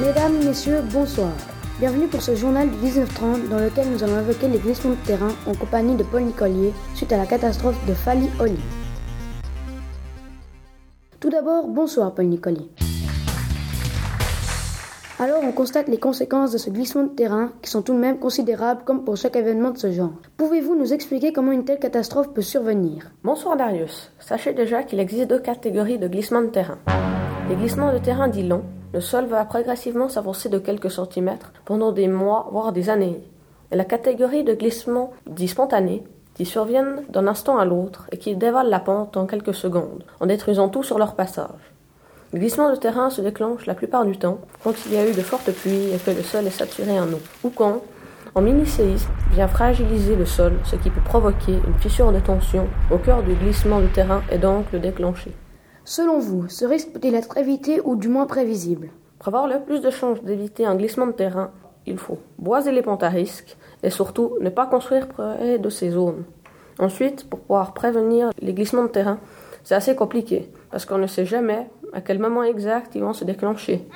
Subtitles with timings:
[0.00, 1.32] Mesdames, Messieurs, bonsoir.
[1.78, 5.28] Bienvenue pour ce journal du 1930 dans lequel nous allons évoquer les glissements de terrain
[5.46, 8.58] en compagnie de Paul Nicolier suite à la catastrophe de Fali Oli.
[11.20, 12.70] Tout d'abord, bonsoir Paul Nicolier.
[15.18, 18.18] Alors on constate les conséquences de ce glissement de terrain qui sont tout de même
[18.18, 20.14] considérables comme pour chaque événement de ce genre.
[20.38, 23.10] Pouvez-vous nous expliquer comment une telle catastrophe peut survenir?
[23.22, 24.12] Bonsoir Darius.
[24.18, 26.78] Sachez déjà qu'il existe deux catégories de glissements de terrain.
[27.50, 31.92] Les glissements de terrain dits longs, le sol va progressivement s'avancer de quelques centimètres pendant
[31.92, 33.22] des mois, voire des années.
[33.70, 36.02] Et la catégorie de glissements dits spontanés,
[36.34, 40.26] qui surviennent d'un instant à l'autre et qui dévalent la pente en quelques secondes, en
[40.26, 41.72] détruisant tout sur leur passage.
[42.32, 45.12] Le glissement de terrain se déclenche la plupart du temps quand il y a eu
[45.12, 47.82] de fortes pluies et que le sol est saturé en eau, ou quand,
[48.34, 52.98] en mini-séisme, vient fragiliser le sol, ce qui peut provoquer une fissure de tension au
[52.98, 55.32] cœur du glissement de terrain et donc le déclencher.
[55.84, 58.90] Selon vous, ce risque peut-il être évité ou du moins prévisible?
[59.18, 61.50] Pour avoir le plus de chances d'éviter un glissement de terrain,
[61.86, 65.90] il faut boiser les pentes à risque et surtout ne pas construire près de ces
[65.90, 66.24] zones.
[66.78, 69.18] Ensuite, pour pouvoir prévenir les glissements de terrain,
[69.64, 73.24] c'est assez compliqué parce qu'on ne sait jamais à quel moment exact ils vont se
[73.24, 73.86] déclencher.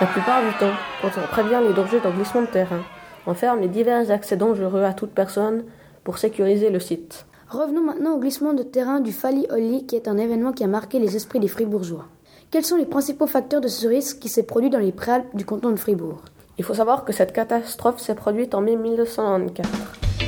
[0.00, 2.82] La plupart du temps, quand on prévient les dangers d'un glissement de terrain,
[3.26, 5.64] on ferme les divers accès dangereux à toute personne
[6.02, 7.26] pour sécuriser le site.
[7.50, 10.66] Revenons maintenant au glissement de terrain du Fali Oli qui est un événement qui a
[10.66, 12.04] marqué les esprits des Fribourgeois.
[12.50, 15.46] Quels sont les principaux facteurs de ce risque qui s'est produit dans les préalpes du
[15.46, 16.20] canton de Fribourg?
[16.58, 19.66] Il faut savoir que cette catastrophe s'est produite en mai 1994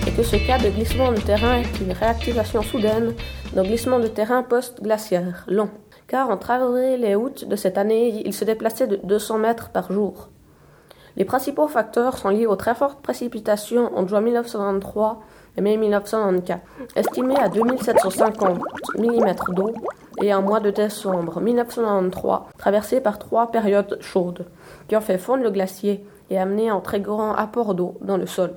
[0.08, 3.12] et que ce cas de glissement de terrain est une réactivation soudaine
[3.54, 5.68] d'un glissement de terrain post-glaciaire, long
[6.08, 9.92] car entre avril et août de cette année, il se déplaçait de 200 mètres par
[9.92, 10.30] jour.
[11.16, 15.16] Les principaux facteurs sont liés aux très fortes précipitations en juin 1993
[15.58, 16.60] mai 1994,
[16.96, 18.58] estimées à 2750
[18.98, 19.72] mm d'eau,
[20.22, 24.46] et un mois de décembre 1993, traversé par trois périodes chaudes,
[24.88, 28.26] qui ont fait fondre le glacier et amené un très grand apport d'eau dans le
[28.26, 28.54] sol.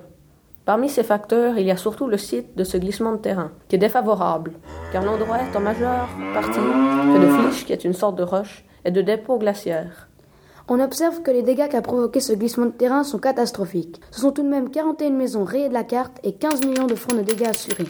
[0.65, 3.75] Parmi ces facteurs, il y a surtout le site de ce glissement de terrain, qui
[3.75, 4.53] est défavorable,
[4.93, 8.63] car l'endroit est en majeure partie fait de fliches, qui est une sorte de roche,
[8.85, 10.07] et de dépôts glaciaires.
[10.69, 13.99] On observe que les dégâts qu'a provoqué ce glissement de terrain sont catastrophiques.
[14.11, 16.95] Ce sont tout de même 41 maisons rayées de la carte et 15 millions de
[16.95, 17.87] francs de dégâts assurés.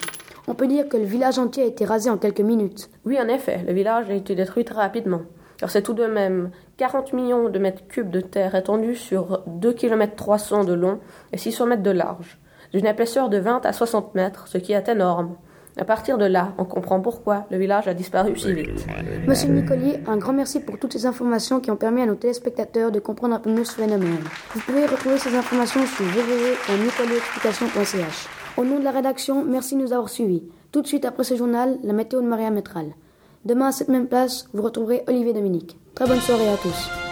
[0.48, 2.90] On peut dire que le village entier a été rasé en quelques minutes.
[3.04, 5.22] Oui, en effet, le village a été détruit très rapidement.
[5.56, 9.72] Car c'est tout de même 40 millions de mètres cubes de terre étendus sur 2
[9.72, 10.98] km 300 de long
[11.32, 12.38] et 600 mètres de large
[12.74, 15.36] d'une épaisseur de 20 à 60 mètres, ce qui est énorme.
[15.76, 18.86] À partir de là, on comprend pourquoi le village a disparu si vite.
[19.26, 22.92] Monsieur Nicolier, un grand merci pour toutes ces informations qui ont permis à nos téléspectateurs
[22.92, 24.22] de comprendre un peu mieux ce phénomène.
[24.54, 28.28] Vous pouvez retrouver ces informations sur www.nicolierexplication.ch.
[28.56, 30.44] Au nom de la rédaction, merci de nous avoir suivis.
[30.70, 32.92] Tout de suite après ce journal, la météo de Maria Métral.
[33.44, 35.76] Demain à cette même place, vous retrouverez Olivier Dominique.
[35.96, 37.03] Très bonne soirée à tous.